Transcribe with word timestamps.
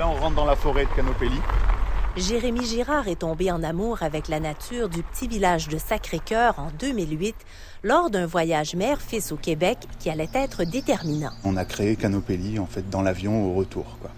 là, 0.00 0.08
on 0.08 0.14
rentre 0.14 0.36
dans 0.36 0.46
la 0.46 0.56
forêt 0.56 0.86
de 0.86 0.90
Canopelli. 0.96 1.38
Jérémy 2.16 2.64
Girard 2.64 3.06
est 3.06 3.20
tombé 3.20 3.52
en 3.52 3.62
amour 3.62 4.02
avec 4.02 4.28
la 4.28 4.40
nature 4.40 4.88
du 4.88 5.02
petit 5.02 5.28
village 5.28 5.68
de 5.68 5.76
Sacré-Cœur 5.76 6.58
en 6.58 6.68
2008 6.78 7.34
lors 7.84 8.08
d'un 8.08 8.24
voyage 8.24 8.74
mère-fils 8.74 9.30
au 9.30 9.36
Québec 9.36 9.76
qui 9.98 10.08
allait 10.08 10.30
être 10.32 10.64
déterminant. 10.64 11.32
On 11.44 11.54
a 11.58 11.66
créé 11.66 11.96
Canopelli 11.96 12.58
en 12.58 12.64
fait 12.64 12.88
dans 12.88 13.02
l'avion 13.02 13.50
au 13.50 13.54
retour. 13.54 13.98
Quoi. 14.00 14.10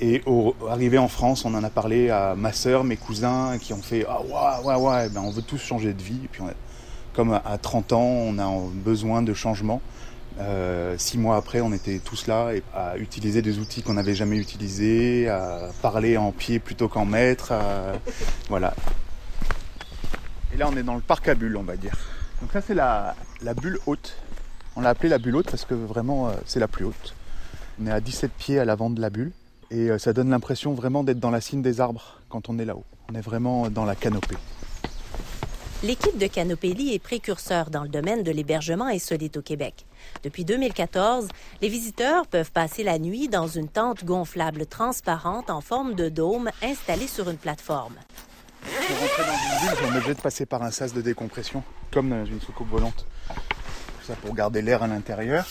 Et 0.00 0.22
au, 0.24 0.56
arrivé 0.70 0.96
en 0.96 1.08
France, 1.08 1.44
on 1.44 1.52
en 1.52 1.62
a 1.62 1.70
parlé 1.70 2.08
à 2.08 2.34
ma 2.34 2.54
sœur, 2.54 2.82
mes 2.82 2.96
cousins, 2.96 3.58
qui 3.60 3.74
ont 3.74 3.82
fait 3.82 4.06
ah 4.08 4.22
ouais 4.22 4.66
ouais 4.66 4.76
ouais, 4.76 5.08
ben, 5.10 5.20
on 5.20 5.30
veut 5.30 5.42
tous 5.42 5.58
changer 5.58 5.92
de 5.92 6.02
vie. 6.02 6.20
Et 6.24 6.28
puis 6.28 6.42
comme 7.12 7.38
à 7.44 7.58
30 7.58 7.92
ans, 7.92 8.00
on 8.00 8.38
a 8.38 8.50
besoin 8.72 9.20
de 9.20 9.34
changement. 9.34 9.82
Euh, 10.40 10.96
six 10.98 11.18
mois 11.18 11.36
après, 11.36 11.60
on 11.60 11.72
était 11.72 11.98
tous 11.98 12.26
là 12.26 12.52
et 12.52 12.62
à 12.74 12.96
utiliser 12.96 13.42
des 13.42 13.58
outils 13.58 13.82
qu'on 13.82 13.94
n'avait 13.94 14.14
jamais 14.14 14.36
utilisés, 14.36 15.28
à 15.28 15.68
parler 15.82 16.16
en 16.16 16.32
pied 16.32 16.58
plutôt 16.58 16.88
qu'en 16.88 17.04
maître. 17.04 17.52
Voilà. 18.48 18.74
Et 20.54 20.56
là, 20.56 20.68
on 20.70 20.76
est 20.76 20.82
dans 20.82 20.94
le 20.94 21.00
parc 21.00 21.28
à 21.28 21.34
bulles, 21.34 21.56
on 21.56 21.62
va 21.62 21.76
dire. 21.76 21.96
Donc 22.40 22.52
ça, 22.52 22.60
c'est 22.60 22.74
la, 22.74 23.14
la 23.42 23.54
bulle 23.54 23.78
haute. 23.86 24.16
On 24.76 24.80
l'a 24.80 24.90
appelée 24.90 25.08
la 25.08 25.18
bulle 25.18 25.36
haute 25.36 25.50
parce 25.50 25.64
que 25.64 25.74
vraiment, 25.74 26.28
euh, 26.28 26.32
c'est 26.44 26.60
la 26.60 26.68
plus 26.68 26.84
haute. 26.84 27.14
On 27.80 27.86
est 27.86 27.90
à 27.90 28.00
17 28.00 28.30
pieds 28.32 28.58
à 28.58 28.64
l'avant 28.64 28.90
de 28.90 29.00
la 29.00 29.10
bulle 29.10 29.32
et 29.70 29.90
euh, 29.90 29.98
ça 29.98 30.12
donne 30.12 30.30
l'impression 30.30 30.74
vraiment 30.74 31.04
d'être 31.04 31.20
dans 31.20 31.30
la 31.30 31.40
cime 31.40 31.62
des 31.62 31.80
arbres 31.80 32.20
quand 32.28 32.48
on 32.48 32.58
est 32.58 32.64
là-haut. 32.64 32.84
On 33.10 33.14
est 33.14 33.20
vraiment 33.20 33.70
dans 33.70 33.84
la 33.84 33.94
canopée. 33.94 34.36
L'équipe 35.84 36.16
de 36.16 36.28
Canopélie 36.28 36.94
est 36.94 37.00
précurseur 37.00 37.68
dans 37.68 37.82
le 37.82 37.88
domaine 37.88 38.22
de 38.22 38.30
l'hébergement 38.30 38.86
insolite 38.86 39.36
au 39.36 39.42
Québec. 39.42 39.84
Depuis 40.22 40.44
2014, 40.44 41.26
les 41.60 41.68
visiteurs 41.68 42.28
peuvent 42.28 42.52
passer 42.52 42.84
la 42.84 43.00
nuit 43.00 43.26
dans 43.26 43.48
une 43.48 43.68
tente 43.68 44.04
gonflable 44.04 44.66
transparente 44.66 45.50
en 45.50 45.60
forme 45.60 45.94
de 45.94 46.08
dôme 46.08 46.50
installée 46.62 47.08
sur 47.08 47.28
une 47.28 47.36
plateforme. 47.36 47.96
Pour 48.62 48.96
rentrer 48.96 49.24
dans 49.24 49.32
une 49.32 49.74
bulle, 49.74 49.78
on 49.82 49.94
est 49.94 49.96
obligé 49.96 50.14
de 50.14 50.20
passer 50.20 50.46
par 50.46 50.62
un 50.62 50.70
sas 50.70 50.94
de 50.94 51.02
décompression, 51.02 51.64
comme 51.90 52.10
dans 52.10 52.26
une 52.26 52.40
soucoupe 52.40 52.68
volante. 52.68 53.04
Tout 53.28 54.06
ça 54.06 54.14
pour 54.14 54.36
garder 54.36 54.62
l'air 54.62 54.84
à 54.84 54.86
l'intérieur. 54.86 55.44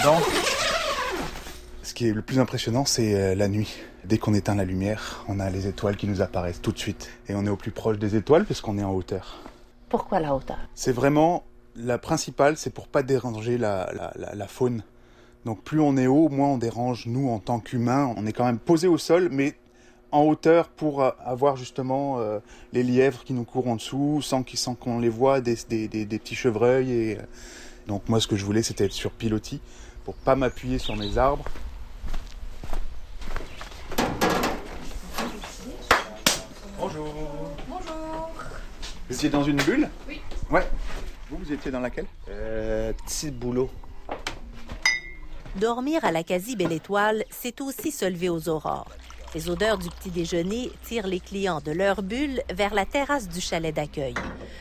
Dedans, 0.00 0.18
ce 0.18 0.61
qui 2.02 2.08
est 2.08 2.14
le 2.14 2.22
plus 2.22 2.40
impressionnant, 2.40 2.84
c'est 2.84 3.14
euh, 3.14 3.36
la 3.36 3.46
nuit. 3.46 3.78
Dès 4.04 4.18
qu'on 4.18 4.34
éteint 4.34 4.56
la 4.56 4.64
lumière, 4.64 5.24
on 5.28 5.38
a 5.38 5.48
les 5.50 5.68
étoiles 5.68 5.96
qui 5.96 6.08
nous 6.08 6.20
apparaissent 6.20 6.60
tout 6.60 6.72
de 6.72 6.78
suite. 6.78 7.10
Et 7.28 7.36
on 7.36 7.46
est 7.46 7.48
au 7.48 7.54
plus 7.54 7.70
proche 7.70 7.96
des 7.96 8.16
étoiles 8.16 8.44
puisqu'on 8.44 8.76
est 8.76 8.82
en 8.82 8.92
hauteur. 8.92 9.38
Pourquoi 9.88 10.18
la 10.18 10.34
hauteur? 10.34 10.58
C'est 10.74 10.90
vraiment 10.90 11.44
la 11.76 11.98
principale, 11.98 12.56
c'est 12.56 12.74
pour 12.74 12.88
pas 12.88 13.04
déranger 13.04 13.56
la, 13.56 13.86
faune. 14.48 14.82
Donc 15.44 15.62
plus 15.62 15.78
on 15.78 15.96
est 15.96 16.08
haut, 16.08 16.28
moins 16.28 16.48
on 16.48 16.58
dérange 16.58 17.06
nous 17.06 17.28
en 17.28 17.38
tant 17.38 17.60
qu'humains. 17.60 18.12
On 18.16 18.26
est 18.26 18.32
quand 18.32 18.46
même 18.46 18.58
posé 18.58 18.88
au 18.88 18.98
sol, 18.98 19.28
mais 19.30 19.54
en 20.10 20.22
hauteur 20.22 20.70
pour 20.70 21.04
avoir 21.04 21.54
justement 21.54 22.18
euh, 22.18 22.40
les 22.72 22.82
lièvres 22.82 23.22
qui 23.22 23.32
nous 23.32 23.44
courent 23.44 23.68
en 23.68 23.76
dessous, 23.76 24.22
sans, 24.22 24.42
qu'on 24.74 24.98
les 24.98 25.08
voit, 25.08 25.40
des, 25.40 25.54
petits 25.54 26.34
chevreuils. 26.34 26.90
Et, 26.90 27.18
euh, 27.18 27.22
donc 27.86 28.08
moi 28.08 28.18
ce 28.18 28.26
que 28.26 28.34
je 28.34 28.44
voulais 28.44 28.64
c'était 28.64 28.86
être 28.86 28.92
sur 28.92 29.12
pilotis 29.12 29.60
pour 30.04 30.14
pas 30.14 30.34
m'appuyer 30.34 30.78
sur 30.78 30.96
mes 30.96 31.16
arbres 31.16 31.44
Vous 39.12 39.18
étiez 39.18 39.28
dans 39.28 39.44
une 39.44 39.58
bulle 39.58 39.90
Oui. 40.08 40.22
Ouais. 40.50 40.66
Vous, 41.28 41.36
vous 41.36 41.52
étiez 41.52 41.70
dans 41.70 41.80
laquelle? 41.80 42.06
Euh, 42.30 42.94
Petit 43.04 43.30
boulot. 43.30 43.68
Dormir 45.56 46.02
à 46.02 46.12
la 46.12 46.22
quasi 46.22 46.56
belle 46.56 46.72
étoile, 46.72 47.22
c'est 47.28 47.60
aussi 47.60 47.90
se 47.90 48.06
lever 48.06 48.30
aux 48.30 48.48
aurores. 48.48 48.90
Les 49.34 49.50
odeurs 49.50 49.76
du 49.76 49.90
petit 49.90 50.10
déjeuner 50.10 50.70
tirent 50.84 51.06
les 51.06 51.20
clients 51.20 51.60
de 51.60 51.72
leur 51.72 52.02
bulle 52.02 52.40
vers 52.54 52.72
la 52.72 52.86
terrasse 52.86 53.28
du 53.28 53.42
chalet 53.42 53.74
d'accueil. 53.74 54.14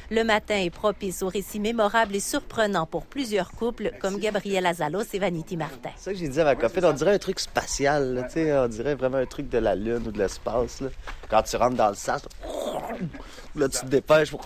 Le 0.09 0.23
matin 0.25 0.57
est 0.57 0.69
propice 0.69 1.23
aux 1.23 1.29
récits 1.29 1.59
mémorables 1.61 2.15
et 2.15 2.19
surprenants 2.21 2.85
pour 2.85 3.05
plusieurs 3.05 3.51
couples 3.51 3.91
comme 4.01 4.17
Gabriel 4.17 4.65
Azalos 4.65 5.03
et 5.13 5.19
Vanity 5.19 5.55
Martin. 5.55 5.91
C'est 5.95 6.03
ça 6.03 6.11
que 6.11 6.17
j'ai 6.19 6.27
dit 6.27 6.41
à 6.41 6.43
ma 6.43 6.55
copine, 6.55 6.83
on 6.85 6.91
dirait 6.93 7.13
un 7.13 7.19
truc 7.19 7.39
spatial, 7.39 8.27
on 8.35 8.67
dirait 8.67 8.95
vraiment 8.95 9.17
un 9.17 9.25
truc 9.25 9.47
de 9.49 9.57
la 9.59 9.75
Lune 9.75 10.03
ou 10.07 10.11
de 10.11 10.17
l'espace. 10.19 10.83
Quand 11.29 11.41
tu 11.43 11.55
rentres 11.55 11.77
dans 11.77 11.89
le 11.89 11.95
sas, 11.95 12.21
Là, 12.43 12.50
tu 13.55 13.69
te 13.69 13.85
dépêches 13.85 14.31
pour, 14.31 14.41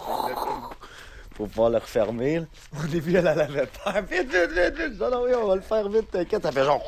pour 1.36 1.48
pouvoir 1.48 1.70
le 1.70 1.78
refermer. 1.78 2.42
Au 2.78 2.88
début, 2.88 3.16
elle, 3.16 3.28
avait 3.28 3.68
peur. 3.68 3.94
Vite, 4.10 4.32
vite, 4.32 4.52
vite, 4.52 4.78
vite. 4.78 5.00
Non, 5.00 5.10
non, 5.12 5.24
oui, 5.24 5.32
on 5.36 5.48
va 5.48 5.56
le 5.56 5.62
faire 5.62 5.88
vite, 5.90 6.12
t'inquiète. 6.12 6.44
Ça 6.44 6.52
fait 6.52 6.64
genre. 6.64 6.82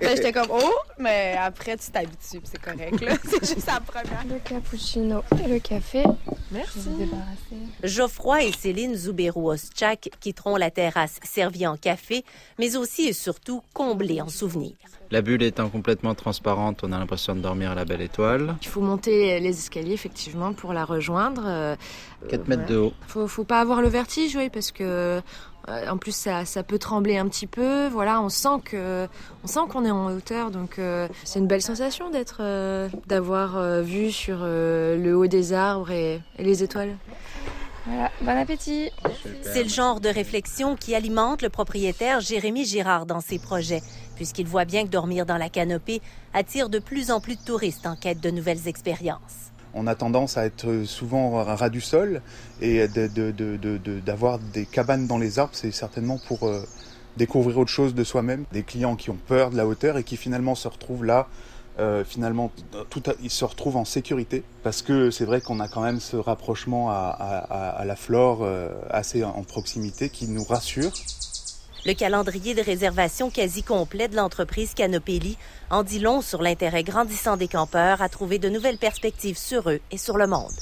Ben, 0.00 0.16
j'étais 0.16 0.32
comme, 0.32 0.48
oh, 0.50 0.74
mais 0.98 1.36
après, 1.38 1.76
tu 1.76 1.90
t'habitues, 1.90 2.40
c'est 2.44 2.60
correct, 2.60 3.00
là. 3.02 3.12
C'est 3.24 3.54
juste 3.54 3.66
la 3.66 3.80
première. 3.80 4.24
Le 4.28 4.38
cappuccino 4.38 5.22
et 5.44 5.48
le 5.48 5.58
café. 5.58 6.04
Merci. 6.52 6.88
Geoffroy 7.82 8.44
et 8.44 8.52
Céline 8.52 8.94
Zouberou-Ostchak 8.94 10.10
quitteront 10.20 10.56
la 10.56 10.70
terrasse 10.70 11.18
servie 11.22 11.66
en 11.66 11.76
café, 11.76 12.24
mais 12.58 12.76
aussi 12.76 13.08
et 13.08 13.12
surtout 13.12 13.62
comblée 13.72 14.20
en 14.20 14.28
souvenirs. 14.28 14.76
La 15.10 15.22
bulle 15.22 15.42
étant 15.42 15.68
complètement 15.68 16.14
transparente, 16.14 16.80
on 16.84 16.92
a 16.92 16.98
l'impression 16.98 17.34
de 17.34 17.40
dormir 17.40 17.72
à 17.72 17.74
la 17.74 17.84
belle 17.84 18.00
étoile. 18.00 18.56
Il 18.62 18.68
faut 18.68 18.80
monter 18.80 19.40
les 19.40 19.50
escaliers, 19.50 19.92
effectivement, 19.92 20.52
pour 20.52 20.72
la 20.72 20.84
rejoindre. 20.84 21.76
4 22.28 22.48
mètres 22.48 22.66
de 22.66 22.76
haut. 22.76 22.92
Faut, 23.08 23.26
faut 23.26 23.44
pas 23.44 23.60
avoir 23.60 23.82
le 23.82 23.88
vertige, 23.88 24.36
oui, 24.36 24.50
parce 24.50 24.70
que 24.70 24.84
euh, 24.84 25.20
en 25.88 25.96
plus, 25.96 26.14
ça, 26.14 26.44
ça, 26.44 26.62
peut 26.62 26.78
trembler 26.78 27.16
un 27.16 27.28
petit 27.28 27.46
peu. 27.46 27.88
Voilà, 27.88 28.20
on 28.20 28.28
sent 28.28 28.60
que, 28.64 29.06
on 29.44 29.46
sent 29.46 29.60
qu'on 29.68 29.84
est 29.84 29.90
en 29.90 30.06
hauteur, 30.12 30.50
donc 30.50 30.78
euh, 30.78 31.08
c'est 31.24 31.38
une 31.38 31.46
belle 31.46 31.62
sensation 31.62 32.10
d'être, 32.10 32.38
euh, 32.40 32.88
d'avoir 33.06 33.82
vu 33.82 34.10
sur 34.10 34.38
le 34.42 35.14
haut 35.14 35.26
des 35.26 35.52
arbres 35.52 35.90
et, 35.90 36.20
et 36.38 36.44
les 36.44 36.62
étoiles. 36.62 36.96
Voilà, 37.86 38.10
bon 38.20 38.36
appétit. 38.36 38.90
C'est 39.42 39.62
le 39.62 39.68
genre 39.68 40.00
de 40.00 40.10
réflexion 40.10 40.76
qui 40.76 40.94
alimente 40.94 41.42
le 41.42 41.48
propriétaire 41.48 42.20
Jérémy 42.20 42.64
Girard 42.64 43.06
dans 43.06 43.20
ses 43.20 43.38
projets 43.38 43.82
puisqu'il 44.20 44.46
voit 44.46 44.66
bien 44.66 44.84
que 44.84 44.90
dormir 44.90 45.24
dans 45.24 45.38
la 45.38 45.48
canopée 45.48 46.02
attire 46.34 46.68
de 46.68 46.78
plus 46.78 47.10
en 47.10 47.20
plus 47.20 47.36
de 47.36 47.42
touristes 47.42 47.86
en 47.86 47.96
quête 47.96 48.20
de 48.20 48.30
nouvelles 48.30 48.68
expériences. 48.68 49.50
On 49.74 49.86
a 49.86 49.94
tendance 49.94 50.36
à 50.36 50.46
être 50.46 50.84
souvent 50.84 51.42
ras 51.44 51.70
du 51.70 51.80
sol 51.80 52.22
et 52.60 52.86
d'avoir 52.88 54.38
des 54.38 54.66
cabanes 54.66 55.06
dans 55.06 55.18
les 55.18 55.38
arbres, 55.38 55.54
c'est 55.54 55.70
certainement 55.70 56.18
pour 56.26 56.48
euh, 56.48 56.62
découvrir 57.16 57.58
autre 57.58 57.70
chose 57.70 57.94
de 57.94 58.04
soi-même. 58.04 58.44
Des 58.52 58.62
clients 58.62 58.96
qui 58.96 59.10
ont 59.10 59.18
peur 59.26 59.50
de 59.50 59.56
la 59.56 59.66
hauteur 59.66 59.96
et 59.96 60.04
qui 60.04 60.16
finalement 60.16 60.54
se 60.54 60.68
retrouvent 60.68 61.04
là 61.04 61.28
euh, 61.78 62.04
finalement, 62.04 62.50
ils 63.22 63.30
se 63.30 63.44
retrouvent 63.44 63.76
en 63.76 63.84
sécurité 63.84 64.42
parce 64.62 64.82
que 64.82 65.10
c'est 65.10 65.24
vrai 65.24 65.40
qu'on 65.40 65.60
a 65.60 65.68
quand 65.68 65.80
même 65.80 66.00
ce 66.00 66.16
rapprochement 66.16 66.90
à, 66.90 67.82
la 67.86 67.96
flore 67.96 68.40
euh, 68.42 68.68
assez 68.90 69.24
en 69.24 69.42
proximité 69.44 70.10
qui 70.10 70.28
nous 70.28 70.44
rassure. 70.44 70.92
Le 71.86 71.94
calendrier 71.94 72.54
de 72.54 72.62
réservation 72.62 73.30
quasi 73.30 73.62
complet 73.62 74.08
de 74.08 74.16
l'entreprise 74.16 74.74
Canopélie 74.74 75.38
en 75.70 75.82
dit 75.82 75.98
long 75.98 76.20
sur 76.20 76.42
l'intérêt 76.42 76.82
grandissant 76.82 77.38
des 77.38 77.48
campeurs 77.48 78.02
à 78.02 78.10
trouver 78.10 78.38
de 78.38 78.50
nouvelles 78.50 78.76
perspectives 78.76 79.38
sur 79.38 79.70
eux 79.70 79.80
et 79.90 79.96
sur 79.96 80.18
le 80.18 80.26
monde. 80.26 80.52